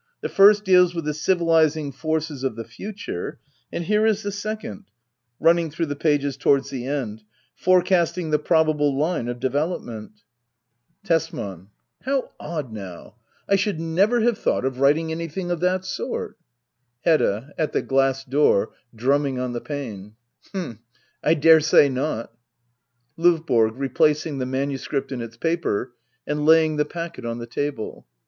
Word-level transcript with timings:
The 0.21 0.29
first 0.29 0.65
deals 0.65 0.95
with 0.95 1.05
the 1.05 1.13
civilis 1.13 1.75
ing 1.75 1.91
forces 1.91 2.43
of 2.43 2.55
the 2.55 2.63
future. 2.63 3.37
And 3.71 3.83
here 3.83 4.03
is 4.03 4.23
the 4.23 4.31
second— 4.31 4.85
[mnitsng 5.39 5.71
through 5.71 5.85
the 5.85 5.95
pages 5.95 6.37
towards 6.37 6.71
the 6.71 6.87
end]— 6.87 7.21
fore 7.63 7.83
casting 7.83 8.31
the 8.31 8.39
probable 8.39 8.95
Ihie 8.97 9.29
of 9.29 9.39
development. 9.39 10.13
Digitized 11.05 11.33
by 11.33 11.37
Google 11.37 11.51
88 11.51 11.51
HEDDA 11.51 11.51
OABLER. 11.51 11.51
[aCT 11.51 11.53
II. 11.53 11.61
Tesman. 11.61 11.67
How 12.01 12.31
odd 12.39 12.73
now! 12.73 13.15
I 13.47 13.55
should 13.55 13.79
never 13.79 14.19
have 14.21 14.37
thought 14.39 14.65
of 14.65 14.79
writing 14.79 15.11
anything 15.11 15.51
of 15.51 15.59
that 15.59 15.85
sort. 15.85 16.35
Hedoa 17.05 17.51
[At 17.59 17.71
the 17.73 17.83
glass 17.83 18.25
door, 18.25 18.71
drumming 18.95 19.37
on 19.37 19.53
the 19.53 19.61
pane,^ 19.61 20.15
H'm, 20.49 20.79
I 21.23 21.35
daresay 21.35 21.89
not. 21.89 22.33
L&VBORO. 23.19 23.73
[Replacing 23.75 24.39
the 24.39 24.47
manuscript 24.47 25.11
in 25.11 25.21
its 25.21 25.37
paper 25.37 25.93
and 26.25 26.43
laying 26.43 26.77
the 26.77 26.85
packet 26.85 27.23
on 27.23 27.37
the 27.37 27.45
table. 27.45 28.07